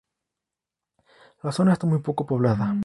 La 1.43 1.51
zona 1.51 1.73
está 1.73 1.85
muy 1.85 1.99
poco 1.99 2.25
poblada. 2.25 2.73